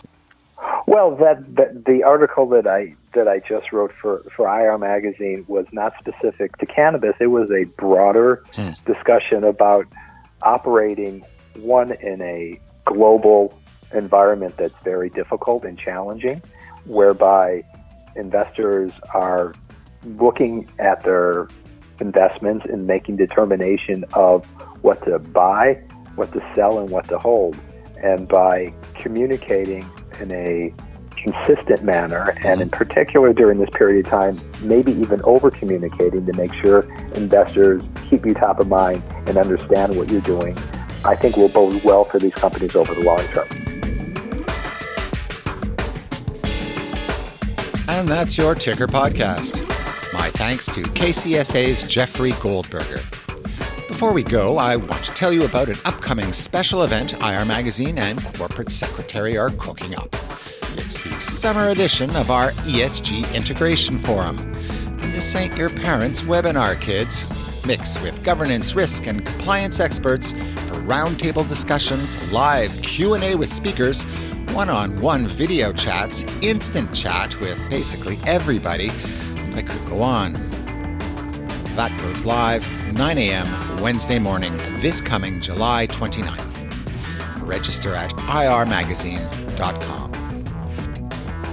Well, 0.87 1.15
that, 1.17 1.55
that 1.55 1.85
the 1.85 2.03
article 2.03 2.49
that 2.49 2.67
I 2.67 2.95
that 3.13 3.27
I 3.27 3.39
just 3.39 3.71
wrote 3.71 3.93
for 3.93 4.23
for 4.35 4.47
IR 4.47 4.77
magazine 4.77 5.45
was 5.47 5.65
not 5.71 5.93
specific 5.99 6.57
to 6.57 6.65
cannabis. 6.65 7.15
It 7.19 7.27
was 7.27 7.51
a 7.51 7.65
broader 7.77 8.43
hmm. 8.55 8.71
discussion 8.85 9.43
about 9.43 9.85
operating 10.41 11.23
one 11.59 11.91
in 11.93 12.21
a 12.21 12.59
global 12.85 13.60
environment 13.93 14.55
that's 14.57 14.75
very 14.83 15.09
difficult 15.09 15.63
and 15.63 15.77
challenging, 15.77 16.41
whereby 16.85 17.63
investors 18.15 18.91
are 19.13 19.53
looking 20.03 20.69
at 20.79 21.01
their 21.03 21.47
investments 21.99 22.65
and 22.65 22.87
making 22.87 23.15
determination 23.15 24.03
of 24.13 24.45
what 24.81 25.03
to 25.05 25.19
buy, 25.19 25.73
what 26.15 26.31
to 26.33 26.51
sell, 26.55 26.79
and 26.79 26.89
what 26.89 27.07
to 27.07 27.17
hold. 27.17 27.59
And 28.03 28.27
by 28.27 28.73
communicating 28.95 29.89
in 30.19 30.31
a 30.31 30.73
consistent 31.15 31.83
manner, 31.83 32.35
and 32.43 32.61
in 32.61 32.69
mm-hmm. 32.69 32.77
particular 32.77 33.31
during 33.31 33.59
this 33.59 33.69
period 33.73 34.05
of 34.05 34.11
time, 34.11 34.37
maybe 34.61 34.91
even 34.93 35.21
over 35.23 35.51
communicating 35.51 36.25
to 36.25 36.33
make 36.33 36.53
sure 36.55 36.81
investors 37.13 37.83
keep 38.09 38.25
you 38.25 38.33
top 38.33 38.59
of 38.59 38.67
mind 38.67 39.03
and 39.27 39.37
understand 39.37 39.95
what 39.95 40.09
you're 40.09 40.21
doing, 40.21 40.57
I 41.05 41.15
think 41.15 41.37
will 41.37 41.49
bode 41.49 41.83
well 41.83 42.03
for 42.03 42.19
these 42.19 42.33
companies 42.33 42.75
over 42.75 42.93
the 42.95 43.01
long 43.01 43.19
term. 43.27 43.70
And 47.91 48.07
that's 48.07 48.37
your 48.37 48.55
Ticker 48.55 48.87
Podcast. 48.87 49.67
my 50.13 50.29
thanks 50.31 50.65
to 50.67 50.81
KCSA's 50.81 51.83
Jeffrey 51.83 52.31
Goldberger. 52.39 53.01
Before 53.89 54.13
we 54.13 54.23
go, 54.23 54.57
I 54.57 54.77
want 54.77 55.03
to 55.03 55.13
tell 55.13 55.33
you 55.33 55.43
about 55.43 55.67
an 55.67 55.77
upcoming 55.83 56.31
special 56.31 56.83
event 56.83 57.21
IR 57.21 57.43
Magazine 57.43 57.97
and 57.97 58.23
Corporate 58.37 58.71
Secretary 58.71 59.37
are 59.37 59.49
cooking 59.49 59.93
up. 59.93 60.15
It's 60.77 60.99
the 60.99 61.11
summer 61.19 61.67
edition 61.67 62.09
of 62.15 62.31
our 62.31 62.51
ESG 62.63 63.35
Integration 63.35 63.97
Forum. 63.97 64.37
And 65.01 65.13
this 65.13 65.35
ain't 65.35 65.57
your 65.57 65.69
parents' 65.69 66.21
webinar, 66.21 66.79
kids. 66.79 67.25
Mix 67.67 68.01
with 68.01 68.23
governance, 68.23 68.73
risk, 68.73 69.05
and 69.05 69.25
compliance 69.25 69.81
experts 69.81 70.31
for 70.31 70.79
roundtable 70.87 71.47
discussions, 71.47 72.17
live 72.31 72.71
Q&A 72.81 73.35
with 73.35 73.49
speakers, 73.49 74.05
one-on-one 74.53 75.27
video 75.27 75.71
chats, 75.71 76.25
instant 76.41 76.93
chat 76.93 77.39
with 77.39 77.67
basically 77.69 78.17
everybody. 78.25 78.89
I 79.55 79.61
could 79.61 79.89
go 79.89 80.01
on. 80.01 80.33
That 81.75 81.97
goes 82.01 82.25
live 82.25 82.69
9 82.93 83.17
a.m. 83.17 83.81
Wednesday 83.81 84.19
morning, 84.19 84.55
this 84.81 84.99
coming 84.99 85.39
July 85.39 85.87
29th. 85.87 87.47
Register 87.47 87.95
at 87.95 88.11
irmagazine.com. 88.11 90.11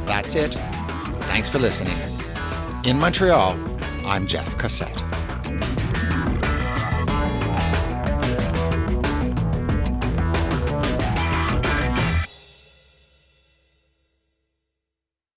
That's 0.05 0.35
it. 0.35 0.55
Thanks 0.55 1.49
for 1.49 1.59
listening. 1.59 1.97
In 2.85 2.99
Montreal, 2.99 3.57
I'm 4.05 4.27
Jeff 4.27 4.57
Cossette. 4.57 5.08